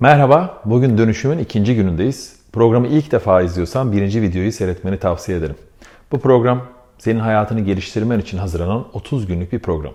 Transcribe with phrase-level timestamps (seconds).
[0.00, 2.36] Merhaba, bugün dönüşümün ikinci günündeyiz.
[2.52, 5.54] Programı ilk defa izliyorsan birinci videoyu seyretmeni tavsiye ederim.
[6.12, 6.66] Bu program
[6.98, 9.92] senin hayatını geliştirmen için hazırlanan 30 günlük bir program.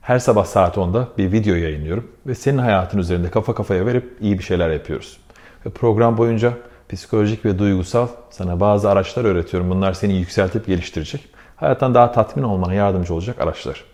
[0.00, 4.38] Her sabah saat 10'da bir video yayınlıyorum ve senin hayatın üzerinde kafa kafaya verip iyi
[4.38, 5.20] bir şeyler yapıyoruz.
[5.66, 6.52] Ve program boyunca
[6.88, 9.70] psikolojik ve duygusal sana bazı araçlar öğretiyorum.
[9.70, 11.28] Bunlar seni yükseltip geliştirecek.
[11.56, 13.84] Hayattan daha tatmin olmana yardımcı olacak araçlar.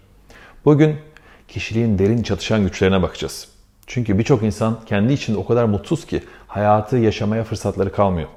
[0.64, 0.96] Bugün
[1.48, 3.53] kişiliğin derin çatışan güçlerine bakacağız.
[3.86, 8.28] Çünkü birçok insan kendi içinde o kadar mutsuz ki hayatı yaşamaya fırsatları kalmıyor.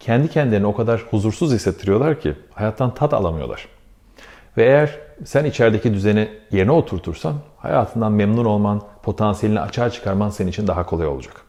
[0.00, 3.68] Kendi kendilerini o kadar huzursuz hissettiriyorlar ki hayattan tat alamıyorlar.
[4.56, 10.66] Ve eğer sen içerideki düzeni yerine oturtursan hayatından memnun olman, potansiyelini açığa çıkarman senin için
[10.66, 11.42] daha kolay olacak.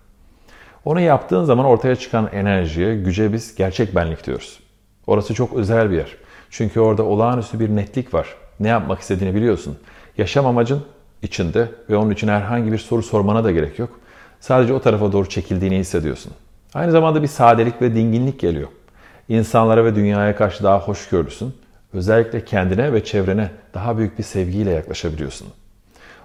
[0.85, 4.60] Onu yaptığın zaman ortaya çıkan enerjiye, güce biz gerçek benlik diyoruz.
[5.08, 6.16] Orası çok özel bir yer.
[6.49, 8.35] Çünkü orada olağanüstü bir netlik var.
[8.60, 9.77] Ne yapmak istediğini biliyorsun.
[10.18, 10.84] Yaşam amacın
[11.23, 14.00] içinde ve onun için herhangi bir soru sormana da gerek yok.
[14.40, 16.32] Sadece o tarafa doğru çekildiğini hissediyorsun.
[16.73, 18.68] Aynı zamanda bir sadelik ve dinginlik geliyor.
[19.30, 21.54] İnsanlara ve dünyaya karşı daha hoşgörülüsün.
[21.93, 25.48] Özellikle kendine ve çevrene daha büyük bir sevgiyle yaklaşabiliyorsun.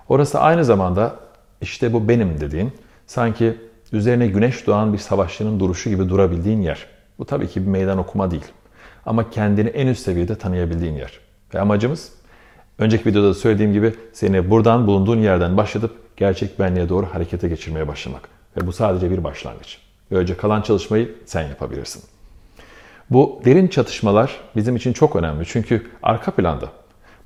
[0.08, 1.16] Orası aynı zamanda
[1.60, 2.72] işte bu benim dediğin,
[3.06, 3.58] sanki
[3.92, 6.86] üzerine güneş doğan bir savaşçının duruşu gibi durabildiğin yer.
[7.18, 8.44] Bu tabii ki bir meydan okuma değil.
[9.06, 11.20] Ama kendini en üst seviyede tanıyabildiğin yer.
[11.54, 12.12] Ve amacımız
[12.78, 17.88] önceki videoda da söylediğim gibi seni buradan bulunduğun yerden başlatıp gerçek benliğe doğru harekete geçirmeye
[17.88, 18.28] başlamak.
[18.56, 19.78] Ve bu sadece bir başlangıç.
[20.10, 22.02] Böylece kalan çalışmayı sen yapabilirsin.
[23.10, 25.44] Bu derin çatışmalar bizim için çok önemli.
[25.46, 26.68] Çünkü arka planda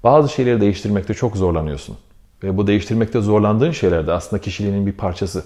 [0.05, 1.97] bazı şeyleri değiştirmekte çok zorlanıyorsun.
[2.43, 5.45] Ve bu değiştirmekte zorlandığın şeyler de aslında kişiliğinin bir parçası.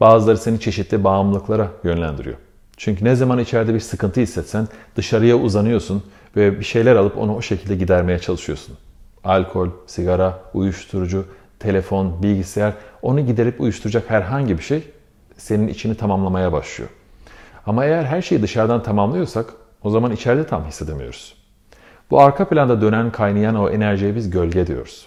[0.00, 2.36] Bazıları seni çeşitli bağımlılıklara yönlendiriyor.
[2.76, 6.02] Çünkü ne zaman içeride bir sıkıntı hissetsen dışarıya uzanıyorsun
[6.36, 8.76] ve bir şeyler alıp onu o şekilde gidermeye çalışıyorsun.
[9.26, 11.24] Alkol, sigara, uyuşturucu,
[11.58, 14.82] telefon, bilgisayar onu giderip uyuşturacak herhangi bir şey
[15.36, 16.90] senin içini tamamlamaya başlıyor.
[17.66, 21.34] Ama eğer her şeyi dışarıdan tamamlıyorsak o zaman içeride tam hissedemiyoruz.
[22.10, 25.06] Bu arka planda dönen kaynayan o enerjiye biz gölge diyoruz.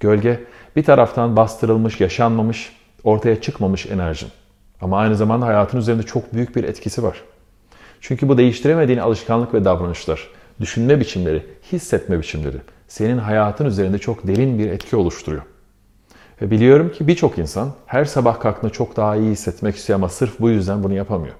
[0.00, 0.44] Gölge
[0.76, 4.28] bir taraftan bastırılmış, yaşanmamış, ortaya çıkmamış enerjin.
[4.80, 7.22] Ama aynı zamanda hayatın üzerinde çok büyük bir etkisi var.
[8.00, 10.28] Çünkü bu değiştiremediğin alışkanlık ve davranışlar,
[10.60, 12.56] düşünme biçimleri, hissetme biçimleri
[12.90, 15.42] senin hayatın üzerinde çok derin bir etki oluşturuyor.
[16.42, 20.40] Ve biliyorum ki birçok insan her sabah kalktığında çok daha iyi hissetmek istiyor ama sırf
[20.40, 21.34] bu yüzden bunu yapamıyor.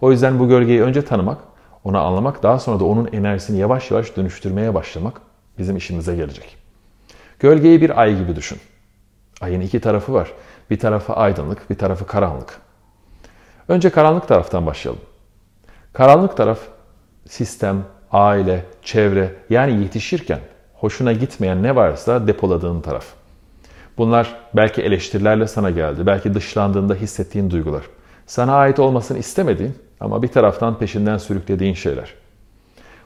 [0.00, 1.38] O yüzden bu gölgeyi önce tanımak,
[1.84, 5.20] onu anlamak, daha sonra da onun enerjisini yavaş yavaş dönüştürmeye başlamak
[5.58, 6.56] bizim işimize gelecek.
[7.38, 8.58] Gölgeyi bir ay gibi düşün.
[9.40, 10.32] Ayın iki tarafı var.
[10.70, 12.60] Bir tarafı aydınlık, bir tarafı karanlık.
[13.68, 15.02] Önce karanlık taraftan başlayalım.
[15.92, 16.58] Karanlık taraf
[17.28, 20.40] sistem, aile, çevre yani yetişirken
[20.80, 23.04] hoşuna gitmeyen ne varsa depoladığın taraf.
[23.98, 27.82] Bunlar belki eleştirilerle sana geldi, belki dışlandığında hissettiğin duygular.
[28.26, 32.14] Sana ait olmasını istemediğin ama bir taraftan peşinden sürüklediğin şeyler.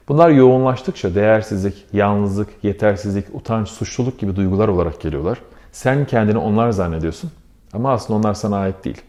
[0.07, 5.37] Bunlar yoğunlaştıkça değersizlik, yalnızlık, yetersizlik, utanç, suçluluk gibi duygular olarak geliyorlar.
[5.71, 7.31] Sen kendini onlar zannediyorsun
[7.73, 9.01] ama aslında onlar sana ait değil.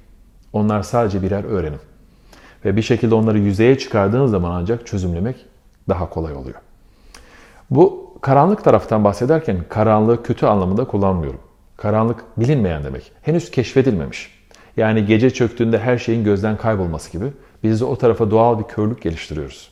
[0.53, 1.81] Onlar sadece birer öğrenim.
[2.65, 5.37] Ve bir şekilde onları yüzeye çıkardığın zaman ancak çözümlemek
[5.89, 6.57] daha kolay oluyor.
[7.71, 11.41] Bu karanlık taraftan bahsederken karanlığı kötü anlamında kullanmıyorum.
[11.77, 13.13] Karanlık bilinmeyen demek.
[13.23, 14.31] Henüz keşfedilmemiş.
[14.77, 19.03] Yani gece çöktüğünde her şeyin gözden kaybolması gibi biz de o tarafa doğal bir körlük
[19.03, 19.71] geliştiriyoruz.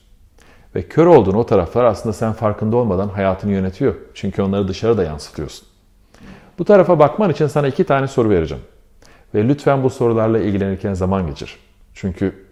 [0.74, 3.94] Ve kör olduğun o taraflar aslında sen farkında olmadan hayatını yönetiyor.
[4.14, 5.68] Çünkü onları dışarıda yansıtıyorsun.
[6.58, 8.62] Bu tarafa bakman için sana iki tane soru vereceğim.
[9.34, 11.58] Ve lütfen bu sorularla ilgilenirken zaman geçir.
[11.94, 12.46] Çünkü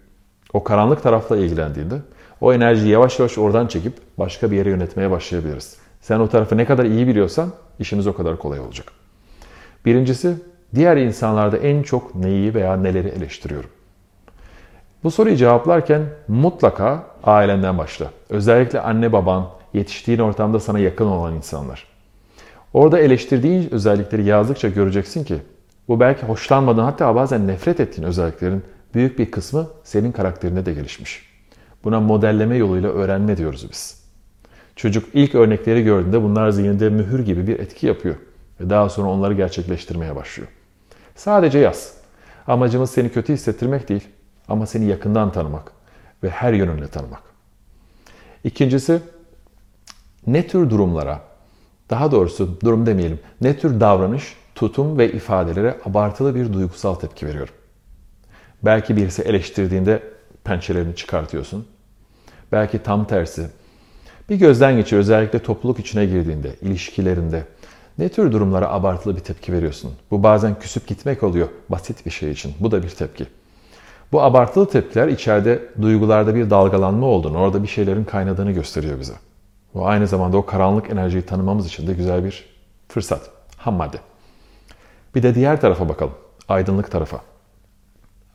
[0.53, 1.95] o karanlık tarafla ilgilendiğinde
[2.41, 5.80] o enerjiyi yavaş yavaş oradan çekip başka bir yere yönetmeye başlayabiliriz.
[6.01, 8.91] Sen o tarafı ne kadar iyi biliyorsan işimiz o kadar kolay olacak.
[9.85, 10.35] Birincisi,
[10.75, 13.69] diğer insanlarda en çok neyi veya neleri eleştiriyorum?
[15.03, 18.11] Bu soruyu cevaplarken mutlaka ailenden başla.
[18.29, 21.87] Özellikle anne baban, yetiştiğin ortamda sana yakın olan insanlar.
[22.73, 25.37] Orada eleştirdiğin özellikleri yazdıkça göreceksin ki
[25.87, 28.63] bu belki hoşlanmadığın hatta bazen nefret ettiğin özelliklerin
[28.93, 31.31] büyük bir kısmı senin karakterinde de gelişmiş.
[31.83, 34.00] Buna modelleme yoluyla öğrenme diyoruz biz.
[34.75, 38.15] Çocuk ilk örnekleri gördüğünde bunlar zihninde mühür gibi bir etki yapıyor
[38.59, 40.49] ve daha sonra onları gerçekleştirmeye başlıyor.
[41.15, 41.93] Sadece yaz.
[42.47, 44.07] Amacımız seni kötü hissettirmek değil
[44.47, 45.71] ama seni yakından tanımak
[46.23, 47.21] ve her yönünle tanımak.
[48.43, 49.01] İkincisi
[50.27, 51.21] ne tür durumlara,
[51.89, 57.53] daha doğrusu durum demeyelim, ne tür davranış, tutum ve ifadelere abartılı bir duygusal tepki veriyorum.
[58.63, 60.03] Belki birisi eleştirdiğinde
[60.43, 61.67] pençelerini çıkartıyorsun.
[62.51, 63.49] Belki tam tersi.
[64.29, 67.43] Bir gözden geçir özellikle topluluk içine girdiğinde, ilişkilerinde.
[67.97, 69.91] Ne tür durumlara abartılı bir tepki veriyorsun?
[70.11, 72.53] Bu bazen küsüp gitmek oluyor basit bir şey için.
[72.59, 73.25] Bu da bir tepki.
[74.11, 79.13] Bu abartılı tepkiler içeride duygularda bir dalgalanma olduğunu, orada bir şeylerin kaynadığını gösteriyor bize.
[79.73, 82.45] Bu aynı zamanda o karanlık enerjiyi tanımamız için de güzel bir
[82.87, 83.29] fırsat.
[83.57, 83.97] Ham madde.
[85.15, 86.13] Bir de diğer tarafa bakalım.
[86.49, 87.21] Aydınlık tarafa.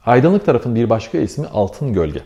[0.07, 2.23] Aydınlık tarafın bir başka ismi altın gölge.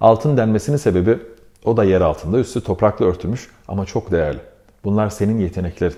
[0.00, 1.18] Altın denmesinin sebebi
[1.64, 4.38] o da yer altında, üstü toprakla örtülmüş ama çok değerli.
[4.84, 5.96] Bunlar senin yeteneklerin.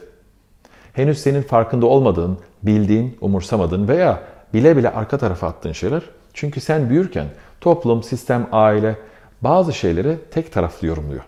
[0.92, 4.22] Henüz senin farkında olmadığın, bildiğin, umursamadığın veya
[4.54, 6.02] bile bile arka tarafa attığın şeyler.
[6.34, 7.26] Çünkü sen büyürken
[7.60, 8.96] toplum, sistem, aile
[9.42, 11.22] bazı şeyleri tek taraflı yorumluyor.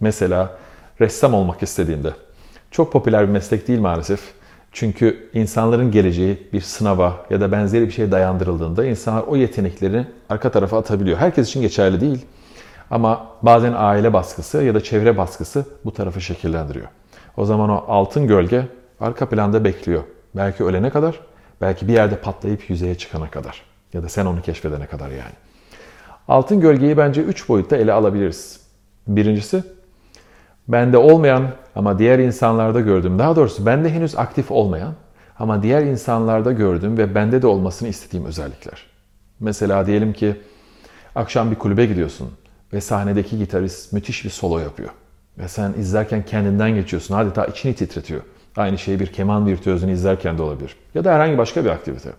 [0.00, 0.58] Mesela
[1.00, 2.10] ressam olmak istediğinde.
[2.70, 4.20] Çok popüler bir meslek değil maalesef.
[4.72, 10.50] Çünkü insanların geleceği bir sınava ya da benzeri bir şeye dayandırıldığında insanlar o yeteneklerini arka
[10.50, 11.18] tarafa atabiliyor.
[11.18, 12.26] Herkes için geçerli değil.
[12.90, 16.86] Ama bazen aile baskısı ya da çevre baskısı bu tarafı şekillendiriyor.
[17.36, 18.66] O zaman o altın gölge
[19.00, 20.02] arka planda bekliyor.
[20.36, 21.20] Belki ölene kadar,
[21.60, 23.62] belki bir yerde patlayıp yüzeye çıkana kadar.
[23.92, 25.34] Ya da sen onu keşfedene kadar yani.
[26.28, 28.60] Altın gölgeyi bence üç boyutta ele alabiliriz.
[29.06, 29.62] Birincisi,
[30.68, 31.46] bende olmayan
[31.76, 34.94] ama diğer insanlarda gördüğüm, daha doğrusu bende henüz aktif olmayan
[35.38, 38.86] ama diğer insanlarda gördüğüm ve bende de olmasını istediğim özellikler.
[39.40, 40.36] Mesela diyelim ki
[41.14, 42.30] akşam bir kulübe gidiyorsun
[42.74, 44.90] ve sahnedeki gitarist müthiş bir solo yapıyor.
[45.38, 47.14] Ve sen izlerken kendinden geçiyorsun.
[47.14, 48.20] Adeta içini titretiyor.
[48.56, 50.76] Aynı şey bir keman virtüözünü izlerken de olabilir.
[50.94, 52.10] Ya da herhangi başka bir aktivite.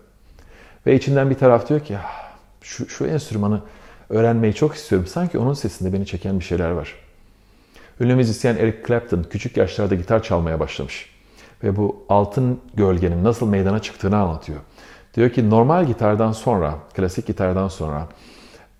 [0.86, 2.32] Ve içinden bir taraf diyor ki "Ah,
[2.62, 3.62] şu, şu enstrümanı
[4.10, 5.08] öğrenmeyi çok istiyorum.
[5.08, 6.96] Sanki onun sesinde beni çeken bir şeyler var.
[8.00, 11.10] Ünlü müzisyen Eric Clapton küçük yaşlarda gitar çalmaya başlamış.
[11.64, 14.60] Ve bu altın gölgenin nasıl meydana çıktığını anlatıyor.
[15.14, 18.08] Diyor ki normal gitardan sonra, klasik gitardan sonra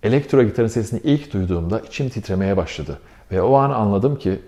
[0.06, 3.00] elektro gitarın sesini ilk duyduğumda içim titremeye başladı.
[3.32, 4.40] Ve o an anladım ki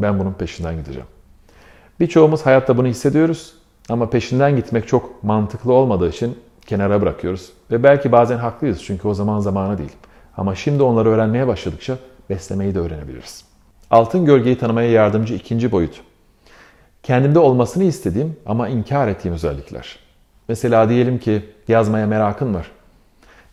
[0.00, 1.06] ben bunun peşinden gideceğim.
[2.00, 3.54] Birçoğumuz hayatta bunu hissediyoruz
[3.88, 7.52] ama peşinden gitmek çok mantıklı olmadığı için kenara bırakıyoruz.
[7.70, 9.92] Ve belki bazen haklıyız çünkü o zaman zamanı değil.
[10.36, 11.98] Ama şimdi onları öğrenmeye başladıkça
[12.30, 13.44] beslemeyi de öğrenebiliriz.
[13.90, 16.00] Altın gölgeyi tanımaya yardımcı ikinci boyut.
[17.02, 19.98] Kendimde olmasını istediğim ama inkar ettiğim özellikler.
[20.48, 22.70] Mesela diyelim ki yazmaya merakın var.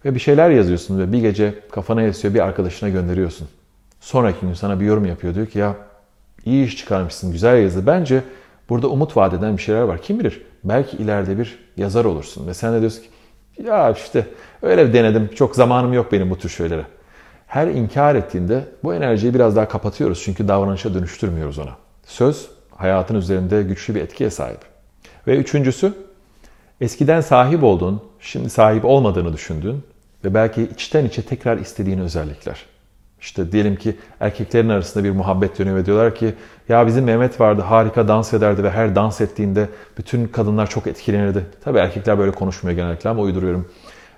[0.07, 3.48] Ve bir şeyler yazıyorsun ve bir gece kafana esiyor bir arkadaşına gönderiyorsun.
[4.00, 5.36] Sonraki gün sana bir yorum yapıyor.
[5.36, 5.75] Diyor ki ya
[6.45, 7.88] iyi iş çıkarmışsın, güzel yazı.
[7.88, 8.24] Bence
[8.69, 10.01] burada umut vaat eden bir şeyler var.
[10.01, 12.48] Kim bilir belki ileride bir yazar olursun.
[12.48, 13.09] Ve sen de diyorsun ki
[13.63, 14.27] ya işte
[14.62, 15.30] öyle denedim.
[15.36, 16.86] Çok zamanım yok benim bu tür şeylere.
[17.48, 20.21] Her inkar ettiğinde bu enerjiyi biraz daha kapatıyoruz.
[20.24, 21.75] Çünkü davranışa dönüştürmüyoruz ona.
[22.06, 24.59] Söz hayatın üzerinde güçlü bir etkiye sahip.
[25.27, 25.94] Ve üçüncüsü
[26.81, 29.83] eskiden sahip olduğun, şimdi sahip olmadığını düşündüğün
[30.23, 32.65] ve belki içten içe tekrar istediğin özellikler.
[33.21, 36.33] İşte diyelim ki erkeklerin arasında bir muhabbet dönüyor ve diyorlar ki
[36.69, 41.45] ya bizim Mehmet vardı harika dans ederdi ve her dans ettiğinde bütün kadınlar çok etkilenirdi.
[41.63, 43.67] Tabii erkekler böyle konuşmuyor genellikle ama uyduruyorum.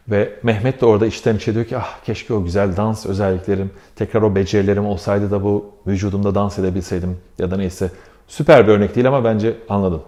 [0.07, 4.21] Ve Mehmet de orada içten içe diyor ki ah keşke o güzel dans özelliklerim, tekrar
[4.21, 7.91] o becerilerim olsaydı da bu vücudumda dans edebilseydim ya da neyse.
[8.27, 10.01] Süper bir örnek değil ama bence anladın.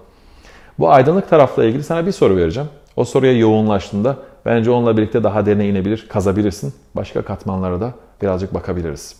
[0.80, 2.70] Bu aydınlık tarafla ilgili sana bir soru vereceğim.
[2.96, 6.74] O soruya yoğunlaştığında bence onunla birlikte daha derine inebilir, kazabilirsin.
[6.96, 9.16] Başka katmanlara da birazcık bakabiliriz.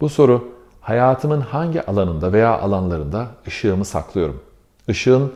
[0.00, 0.48] Bu soru
[0.80, 4.42] hayatımın hangi alanında veya alanlarında ışığımı saklıyorum?
[4.88, 5.32] Işığın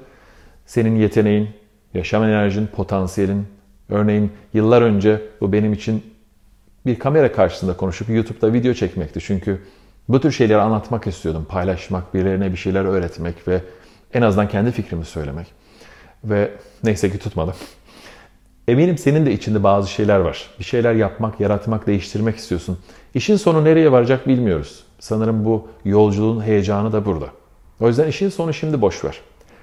[0.66, 1.50] senin yeteneğin,
[1.94, 3.46] yaşam enerjin, potansiyelin.
[3.88, 6.04] Örneğin yıllar önce bu benim için
[6.86, 9.20] bir kamera karşısında konuşup YouTube'da video çekmekti.
[9.20, 9.62] Çünkü
[10.08, 11.46] bu tür şeyleri anlatmak istiyordum.
[11.48, 13.60] Paylaşmak, birilerine bir şeyler öğretmek ve
[14.14, 15.46] en azından kendi fikrimi söylemek.
[16.24, 16.50] Ve
[16.84, 17.54] neyse ki tutmadım.
[18.70, 20.50] Eminim senin de içinde bazı şeyler var.
[20.58, 22.78] Bir şeyler yapmak, yaratmak, değiştirmek istiyorsun.
[23.14, 24.84] İşin sonu nereye varacak bilmiyoruz.
[24.98, 27.26] Sanırım bu yolculuğun heyecanı da burada.
[27.80, 29.20] O yüzden işin sonu şimdi boş ver.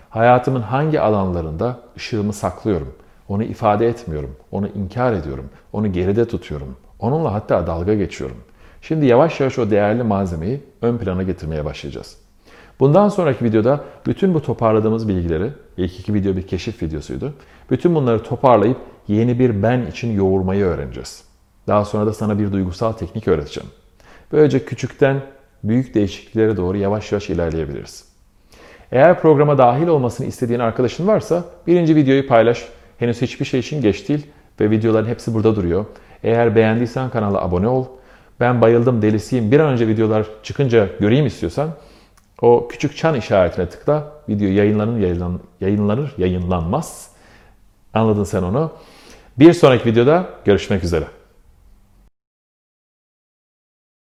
[0.09, 2.93] Hayatımın hangi alanlarında ışığımı saklıyorum?
[3.29, 6.75] Onu ifade etmiyorum, onu inkar ediyorum, onu geride tutuyorum.
[6.99, 8.37] Onunla hatta dalga geçiyorum.
[8.81, 12.17] Şimdi yavaş yavaş o değerli malzemeyi ön plana getirmeye başlayacağız.
[12.79, 17.33] Bundan sonraki videoda bütün bu toparladığımız bilgileri, ilk iki video bir keşif videosuydu.
[17.71, 21.23] Bütün bunları toparlayıp yeni bir ben için yoğurmayı öğreneceğiz.
[21.67, 23.69] Daha sonra da sana bir duygusal teknik öğreteceğim.
[24.31, 25.21] Böylece küçükten
[25.63, 28.05] büyük değişikliklere doğru yavaş yavaş ilerleyebiliriz.
[28.91, 32.67] Eğer programa dahil olmasını istediğin arkadaşın varsa birinci videoyu paylaş.
[32.97, 34.27] Henüz hiçbir şey için geç değil
[34.59, 35.85] ve videoların hepsi burada duruyor.
[36.23, 37.85] Eğer beğendiysen kanala abone ol.
[38.39, 39.51] Ben bayıldım, delisiyim.
[39.51, 41.69] Bir an önce videolar çıkınca göreyim istiyorsan
[42.41, 44.11] o küçük çan işaretine tıkla.
[44.29, 47.16] Video yayınlanır, yayınlan, yayınlanır, yayınlanmaz.
[47.97, 48.71] Anladın sen onu.
[49.39, 51.05] Bir sonraki videoda görüşmek üzere.